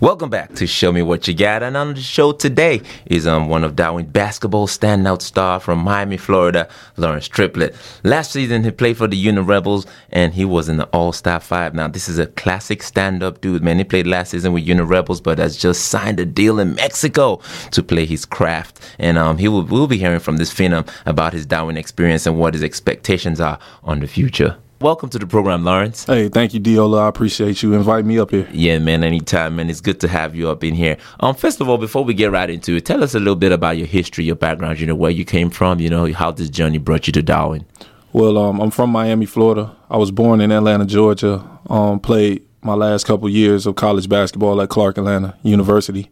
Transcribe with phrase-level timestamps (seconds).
[0.00, 1.64] Welcome back to Show Me What You Got.
[1.64, 6.16] And on the show today is um, one of Darwin basketball standout star from Miami,
[6.16, 7.74] Florida, Lawrence Triplett.
[8.04, 11.40] Last season, he played for the Uni Rebels and he was in the All Star
[11.40, 11.74] 5.
[11.74, 13.78] Now, this is a classic stand up dude, man.
[13.78, 17.40] He played last season with Uni Rebels, but has just signed a deal in Mexico
[17.72, 18.78] to play his craft.
[19.00, 22.38] And um, he will we'll be hearing from this phenom about his Darwin experience and
[22.38, 24.58] what his expectations are on the future.
[24.80, 26.04] Welcome to the program, Lawrence.
[26.04, 27.00] Hey, thank you, Diola.
[27.00, 28.48] I appreciate you inviting me up here.
[28.52, 29.68] Yeah, man, anytime, man.
[29.68, 30.98] It's good to have you up in here.
[31.18, 33.50] Um, first of all, before we get right into it, tell us a little bit
[33.50, 36.48] about your history, your background, you know, where you came from, you know, how this
[36.48, 37.66] journey brought you to Darwin.
[38.12, 39.74] Well, um, I'm from Miami, Florida.
[39.90, 41.58] I was born in Atlanta, Georgia.
[41.68, 46.08] Um, played my last couple years of college basketball at Clark Atlanta University.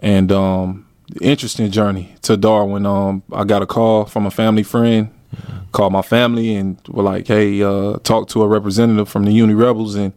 [0.00, 0.84] And um,
[1.20, 2.86] interesting journey to Darwin.
[2.86, 5.10] Um, I got a call from a family friend
[5.72, 9.54] called my family and were like, "Hey, uh, talk to a representative from the Uni
[9.54, 10.12] Rebels, and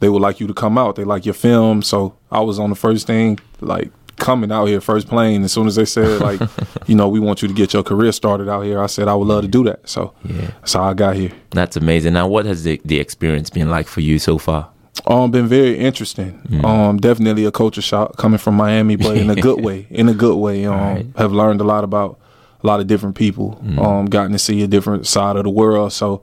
[0.00, 0.96] they would like you to come out.
[0.96, 4.80] They like your film." So I was on the first thing, like coming out here,
[4.80, 5.44] first plane.
[5.44, 6.40] As soon as they said, like,
[6.86, 9.14] you know, we want you to get your career started out here, I said I
[9.14, 9.88] would love to do that.
[9.88, 10.50] So yeah.
[10.60, 11.32] that's how I got here.
[11.50, 12.14] That's amazing.
[12.14, 14.70] Now, what has the, the experience been like for you so far?
[15.06, 16.40] Um, been very interesting.
[16.48, 16.64] Mm.
[16.64, 19.86] Um, definitely a culture shock coming from Miami, but in a good way.
[19.90, 20.64] In a good way.
[20.64, 21.06] Um, right.
[21.16, 22.18] have learned a lot about
[22.64, 23.60] a lot of different people.
[23.62, 23.78] Mm.
[23.78, 25.92] Um, gotten to see a different side of the world.
[25.92, 26.22] So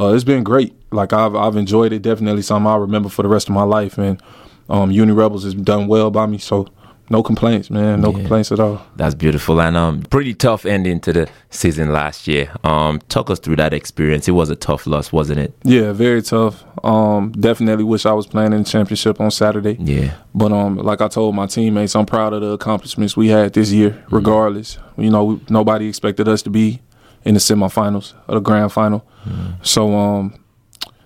[0.00, 0.74] uh, it's been great.
[0.90, 2.02] Like I've I've enjoyed it.
[2.02, 3.98] Definitely something I'll remember for the rest of my life.
[3.98, 4.20] And
[4.68, 6.38] um, Uni Rebels has done well by me.
[6.38, 6.68] So
[7.12, 8.00] no complaints, man.
[8.00, 8.18] No yeah.
[8.18, 8.84] complaints at all.
[8.96, 9.60] That's beautiful.
[9.60, 12.50] And um, pretty tough ending to the season last year.
[12.64, 14.26] Um, talk us through that experience.
[14.26, 15.54] It was a tough loss, wasn't it?
[15.62, 16.64] Yeah, very tough.
[16.82, 19.76] Um, definitely wish I was playing in the championship on Saturday.
[19.78, 20.14] Yeah.
[20.34, 23.70] But um, like I told my teammates, I'm proud of the accomplishments we had this
[23.70, 23.90] year.
[23.90, 24.16] Mm-hmm.
[24.16, 25.02] Regardless, mm-hmm.
[25.02, 26.80] you know, nobody expected us to be
[27.24, 29.06] in the semifinals or the grand final.
[29.26, 29.62] Mm-hmm.
[29.62, 30.42] So um,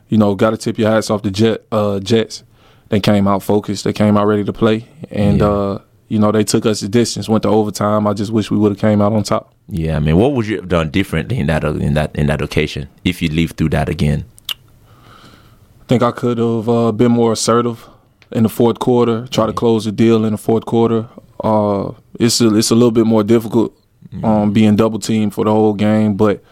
[0.09, 2.45] you know, got to tip your hats off the Jet uh, Jets.
[2.89, 3.83] They came out focused.
[3.83, 5.49] They came out ready to play, and yeah.
[5.49, 8.07] uh, you know, they took us the distance, went to overtime.
[8.07, 9.53] I just wish we would have came out on top.
[9.69, 12.41] Yeah, I mean, what would you have done differently in that in that in that
[12.41, 14.25] occasion if you lived through that again?
[14.49, 17.89] I think I could have uh, been more assertive
[18.33, 19.27] in the fourth quarter.
[19.29, 21.09] Try to close the deal in the fourth quarter.
[21.43, 23.77] Uh, it's a, it's a little bit more difficult
[24.09, 24.25] mm-hmm.
[24.25, 26.43] um, being double teamed for the whole game, but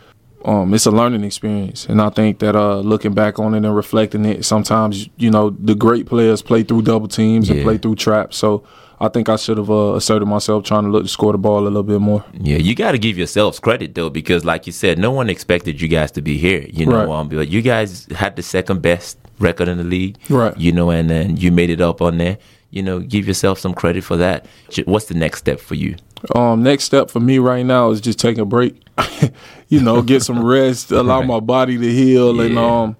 [0.44, 1.86] um, it's a learning experience.
[1.86, 5.50] And I think that uh, looking back on it and reflecting it, sometimes you know
[5.50, 7.56] the great players play through double teams yeah.
[7.56, 8.36] and play through traps.
[8.36, 8.64] So
[9.04, 11.60] I think I should have uh, asserted myself trying to look to score the ball
[11.60, 12.24] a little bit more.
[12.32, 15.80] Yeah, you got to give yourselves credit though, because like you said, no one expected
[15.80, 16.66] you guys to be here.
[16.70, 17.08] You know, right.
[17.08, 20.56] um, but you guys had the second best record in the league, right?
[20.56, 22.38] You know, and then you made it up on there.
[22.70, 24.46] You know, give yourself some credit for that.
[24.86, 25.96] What's the next step for you?
[26.34, 28.82] Um, next step for me right now is just take a break.
[29.68, 31.26] you know, get some rest, allow right.
[31.26, 32.42] my body to heal, yeah.
[32.44, 32.96] and um,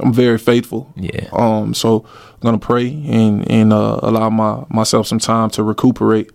[0.00, 0.92] I'm very faithful.
[0.96, 1.28] Yeah.
[1.32, 1.74] Um.
[1.74, 6.30] So I'm gonna pray and and uh, allow my myself some time to recuperate,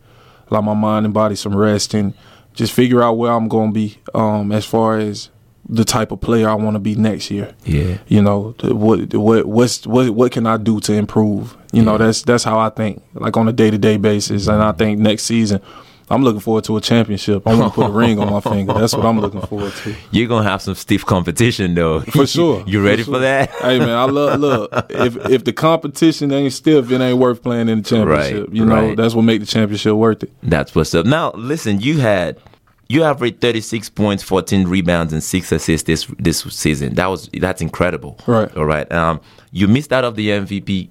[0.50, 2.14] allow my mind and body some rest, and
[2.54, 3.98] just figure out where I'm gonna be.
[4.14, 4.52] Um.
[4.52, 5.30] As far as
[5.72, 7.54] the type of player I want to be next year.
[7.64, 8.00] Yeah.
[8.08, 11.56] You know what what what's what what can I do to improve?
[11.72, 11.84] You yeah.
[11.84, 14.72] know that's that's how I think like on a day to day basis, and I
[14.72, 15.62] think next season
[16.10, 17.46] I'm looking forward to a championship.
[17.48, 18.74] I want to put a ring on my finger.
[18.74, 19.96] That's what I'm looking forward to.
[20.12, 22.02] You're gonna have some stiff competition though.
[22.02, 22.64] For sure.
[22.68, 23.14] you ready for, sure.
[23.16, 23.52] for, that?
[23.52, 24.72] hey man, I love look.
[24.90, 28.48] If if the competition ain't stiff, it ain't worth playing in the championship.
[28.48, 28.98] Right, you know, right.
[28.98, 30.32] that's what make the championship worth it.
[30.42, 31.06] That's what's up.
[31.06, 32.40] Now listen, you had
[32.88, 36.96] you averaged 36 points, 14 rebounds, and six assists this this season.
[36.96, 38.18] That was that's incredible.
[38.26, 38.56] Right.
[38.58, 38.92] All right.
[38.92, 39.22] Um,
[39.52, 40.90] you missed out of the MVP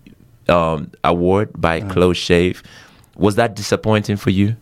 [0.48, 1.90] um, award by mm.
[1.90, 2.62] close shave.
[3.16, 4.56] Was that disappointing for you?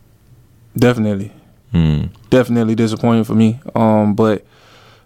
[0.78, 1.32] Definitely.
[1.72, 2.10] Mm.
[2.30, 3.60] Definitely disappointing for me.
[3.74, 4.44] Um, but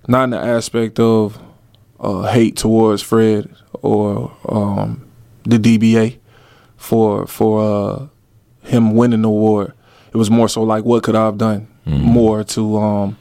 [0.08, 1.38] not in the aspect of
[1.98, 5.08] uh, hate towards Fred or um,
[5.44, 6.18] the DBA
[6.76, 8.06] for for uh,
[8.62, 9.72] him winning the award.
[10.12, 12.00] It was more so like, what could I have done mm.
[12.00, 13.18] more to um,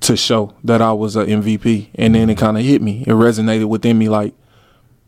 [0.00, 1.88] to show that I was an MVP?
[1.94, 3.02] And then it kind of hit me.
[3.02, 4.34] It resonated within me like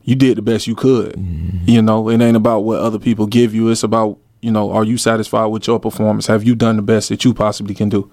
[0.05, 1.15] you did the best you could.
[1.15, 1.69] Mm.
[1.69, 3.69] You know, it ain't about what other people give you.
[3.69, 6.27] It's about you know, are you satisfied with your performance?
[6.27, 8.11] Have you done the best that you possibly can do?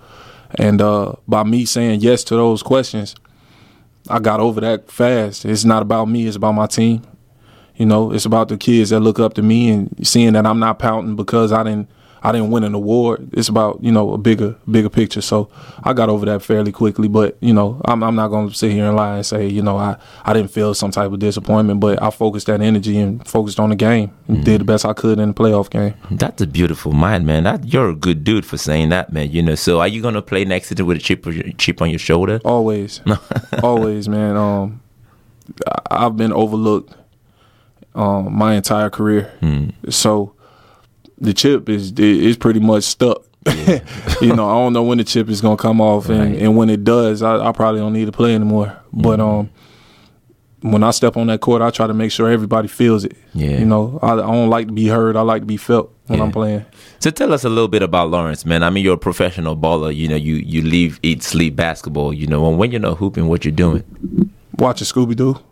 [0.56, 3.16] And uh, by me saying yes to those questions,
[4.08, 5.44] I got over that fast.
[5.44, 7.04] It's not about me, it's about my team.
[7.76, 10.60] You know, it's about the kids that look up to me and seeing that I'm
[10.60, 11.90] not pouting because I didn't
[12.24, 13.30] I didn't win an award.
[13.34, 15.22] It's about you know a bigger bigger picture.
[15.22, 15.50] So
[15.84, 17.08] I got over that fairly quickly.
[17.08, 19.62] But you know I'm, I'm not going to sit here and lie and say you
[19.62, 21.80] know I, I didn't feel some type of disappointment.
[21.80, 24.44] But I focused that energy and focused on the game and mm-hmm.
[24.44, 25.96] did the best I could in the playoff game.
[26.12, 27.44] That's a beautiful mind, man.
[27.44, 29.32] That you're a good dude for saying that, man.
[29.32, 29.56] You know.
[29.56, 31.26] So are you going to play next season with a chip
[31.58, 32.40] chip on your shoulder?
[32.44, 33.02] Always,
[33.64, 34.36] always, man.
[34.36, 34.82] Um,
[35.90, 36.94] I've been overlooked
[37.96, 39.32] um, my entire career.
[39.42, 39.74] Mm.
[39.92, 40.34] So
[41.20, 43.24] the chip is is pretty much stuck.
[44.22, 46.42] you know, I don't know when the chip is gonna come off, and, Right.
[46.42, 48.78] and when it does, I, I probably don't need to play anymore.
[48.92, 49.50] But um,
[50.62, 53.16] when I step on that court, I try to make sure everybody feels it.
[53.34, 53.60] Yeah.
[53.60, 55.16] You know, I, I don't like to be heard.
[55.16, 56.26] I like to be felt when Yeah.
[56.26, 56.66] I'm playing.
[57.00, 58.62] So tell us a little bit about Lawrence, man.
[58.62, 59.96] I mean, you're a professional baller.
[59.96, 62.14] You know, you you live, eat, sleep basketball.
[62.14, 63.84] You know, and when you're not hooping, what you're doing?
[64.60, 65.36] Watching Scooby Doo.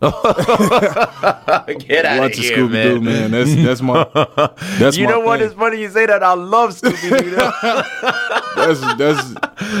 [1.86, 3.30] Get out Watching Scooby Doo, man.
[3.30, 4.04] That's that's my
[4.78, 5.40] that's You my know what?
[5.40, 6.22] It's funny you say that.
[6.22, 7.36] I love Scooby Doo.
[8.58, 9.22] That's that's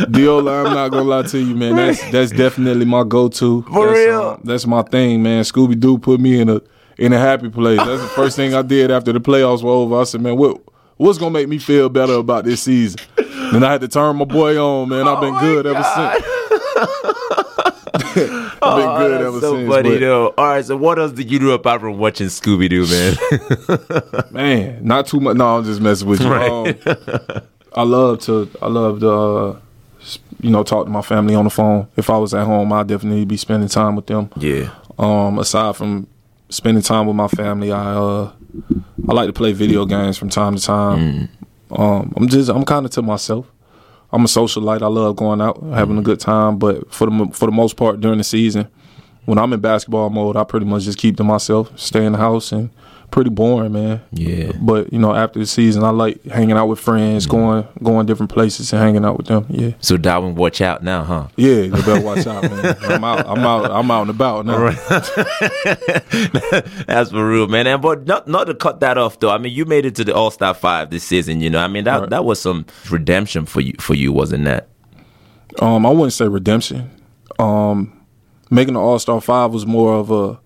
[0.06, 0.66] Diola.
[0.66, 1.74] I'm not gonna lie to you, man.
[1.76, 3.62] That's that's definitely my go-to.
[3.62, 4.22] For that's, real?
[4.22, 5.42] um, that's my thing, man.
[5.42, 6.60] Scooby Doo put me in a
[6.96, 7.78] in a happy place.
[7.78, 10.00] That's the first thing I did after the playoffs were over.
[10.00, 10.60] I said, man, what
[10.96, 13.00] what's gonna make me feel better about this season?
[13.16, 15.08] And I had to turn my boy on, man.
[15.08, 16.24] I've been Oh good ever since.
[18.62, 19.68] I've been good ever so since.
[19.70, 20.28] funny but, though.
[20.36, 24.30] All right, so what else did you do apart from watching Scooby Doo, man?
[24.30, 25.36] man, not too much.
[25.36, 26.30] No, I'm just messing with you.
[26.30, 26.86] Right.
[26.86, 27.42] Um,
[27.74, 28.50] I love to.
[28.62, 29.10] I love to.
[29.10, 29.58] Uh,
[30.40, 31.88] you know, talk to my family on the phone.
[31.96, 34.30] If I was at home, I'd definitely be spending time with them.
[34.36, 36.06] yeah, Um, aside from
[36.48, 38.32] spending time with my family, I uh,
[39.08, 41.28] I like to play video games from time to time.
[41.70, 43.46] Um, I'm just I'm kind of to myself.
[44.10, 44.82] I'm a socialite.
[44.82, 46.58] I love going out, having a good time.
[46.58, 48.68] But for the for the most part during the season,
[49.26, 52.18] when I'm in basketball mode, I pretty much just keep to myself, stay in the
[52.18, 52.70] house, and
[53.10, 54.00] pretty boring, man.
[54.12, 54.52] yeah.
[54.60, 58.30] But you know, after the season, I like hanging out with friends, going going different
[58.32, 59.46] places and hanging out with them.
[59.48, 61.28] Yeah, So Darwin, watch out now, huh?
[61.36, 61.62] yeah.
[61.62, 62.76] You better watch out, man.
[62.82, 63.26] I'm out.
[63.26, 63.70] I'm out.
[63.70, 64.70] I'm out and about now.
[66.86, 67.66] That's for real, man.
[67.66, 69.30] And but not not to cut that off though.
[69.30, 71.40] I mean, you made it to the All Star five this season.
[71.40, 72.10] You know, I mean that Right.
[72.10, 74.68] that was some redemption for you for you, wasn't that?
[75.60, 76.90] Um, I wouldn't say redemption.
[77.38, 77.92] Um,
[78.50, 80.38] making the All Star Five was more of a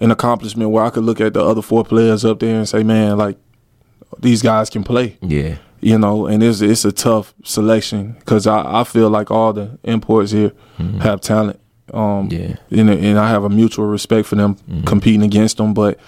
[0.00, 2.82] an accomplishment where I could look at the other four players up there and say,
[2.82, 3.36] "Man, like
[4.18, 8.80] these guys can play." Yeah, You know, and it's it's a tough selection because I,
[8.80, 10.98] I feel like all the imports here mm-hmm.
[11.00, 11.60] have talent.
[11.92, 12.56] Um, Yeah.
[12.70, 14.84] and, and I have a mutual respect for them mm-hmm.
[14.84, 15.72] competing against them.
[15.72, 15.98] But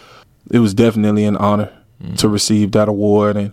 [0.51, 1.73] it was definitely an honor
[2.03, 2.17] mm-hmm.
[2.17, 3.53] to receive that award, and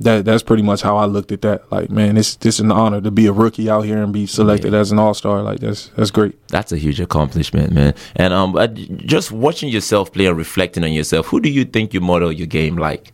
[0.00, 1.70] that that's pretty much how I looked at that.
[1.70, 4.26] Like, man, it's this is an honor to be a rookie out here and be
[4.26, 5.42] selected as an All Star.
[5.42, 6.48] Like, that's that's great.
[6.48, 7.94] that's a huge accomplishment, man.
[8.16, 11.94] And um, uh, just watching yourself play and reflecting on yourself, who do you think
[11.94, 13.12] you model your game like?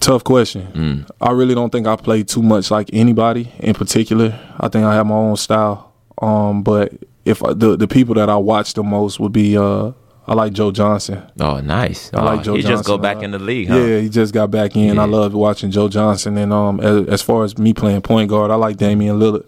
[0.00, 1.06] Tough question.
[1.20, 4.38] I really don't think I play too much like anybody in particular.
[4.60, 5.92] I think I have my own style.
[6.22, 6.92] Um, but
[7.24, 9.92] if I, the the people that I watch the most would be uh,
[10.28, 11.22] I like Joe Johnson.
[11.40, 12.10] Oh, nice.
[12.12, 13.76] I like Oh, Joe he just go back in the league, huh?
[13.78, 14.98] Yeah, he just got back in.
[14.98, 15.10] I Yeah.
[15.10, 16.36] love watching Joe Johnson.
[16.36, 19.44] And um, as, as far as me playing point guard, I like Damian Lillard.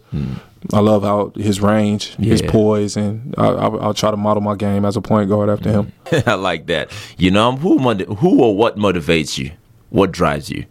[0.72, 2.46] I love how his range, his Hmm.
[2.48, 5.70] Poise, and I, I, I'll try to model my game as a point guard after
[5.70, 5.92] him.
[6.26, 6.90] I like that.
[7.18, 9.52] You know, who who or what motivates you?
[9.90, 10.64] What drives you?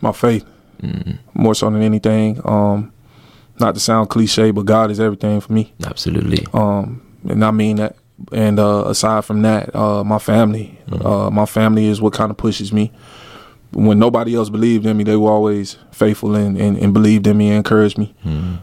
[0.00, 0.44] My faith,
[1.34, 2.40] more so than anything.
[2.44, 2.92] Um,
[3.60, 5.72] not to sound cliche, but God is everything for me.
[5.84, 6.46] Absolutely.
[6.52, 7.96] Um, and I mean that.
[8.32, 12.36] And uh, aside from that, uh, my family, uh, my family is what kind of
[12.36, 12.92] pushes me.
[13.72, 17.36] When nobody else believed in me, they were always faithful and, and, and believed in
[17.36, 18.14] me and encouraged me.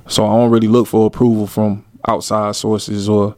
[0.08, 3.36] So I don't really look for approval from outside sources or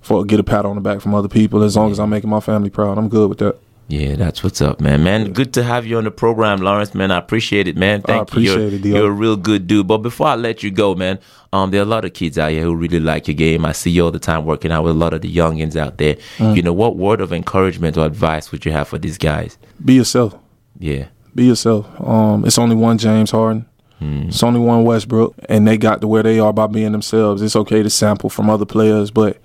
[0.00, 1.62] for get a pat on the back from other people.
[1.62, 3.58] As long as I'm making my family proud, I'm good with that.
[3.90, 5.02] Yeah, that's what's up, man.
[5.02, 6.94] Man, good to have you on the program, Lawrence.
[6.94, 8.02] Man, I appreciate it, man.
[8.02, 8.78] Thank appreciate you.
[8.78, 9.88] You're, it, you're a real good dude.
[9.88, 11.18] But before I let you go, man,
[11.52, 13.64] um, there are a lot of kids out here who really like your game.
[13.64, 15.98] I see you all the time working out with a lot of the youngins out
[15.98, 16.14] there.
[16.36, 16.54] Mm.
[16.54, 19.58] You know, what word of encouragement or advice would you have for these guys?
[19.84, 20.36] Be yourself.
[20.78, 21.86] Yeah, Be yourself.
[22.00, 23.66] Um, it's only one James Harden.
[24.02, 27.42] It's only one Westbrook, and they got to where they are by being themselves.
[27.42, 29.36] It's okay to sample from other players, but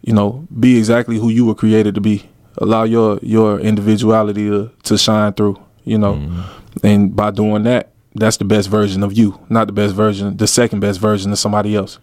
[0.00, 2.26] you know, be exactly who you were created to be.
[2.58, 5.60] Allow your your individuality to, to shine through.
[5.84, 6.86] You know, mm-hmm.
[6.86, 10.46] and by doing that, that's the best version of you, not the best version, the
[10.46, 11.98] second best version of somebody else.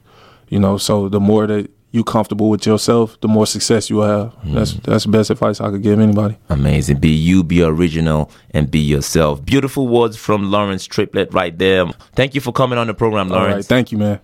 [0.50, 4.08] You know, so the more that you comfortable with yourself, the more success you will
[4.08, 4.34] have.
[4.36, 4.56] Mm-hmm.
[4.56, 6.38] That's that's the best advice I could give anybody.
[6.50, 7.00] amazing.
[7.00, 9.44] Be you, be original, and be yourself.
[9.44, 11.86] Beautiful words from Lawrence Triplet right there.
[12.14, 13.56] Thank you for coming on the program, Lawrence.
[13.56, 14.20] right, thank you, man.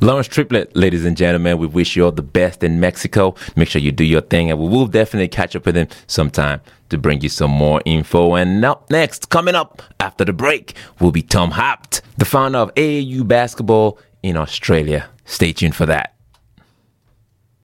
[0.00, 3.34] Lawrence Triplet, ladies and gentlemen, we wish you all the best in Mexico.
[3.56, 6.60] Make sure you do your thing, and we will definitely catch up with him sometime
[6.90, 8.34] to bring you some more info.
[8.34, 12.74] And up next, coming up after the break, will be Tom Hapt, the founder of
[12.74, 15.08] AAU basketball in Australia.
[15.24, 16.15] Stay tuned for that.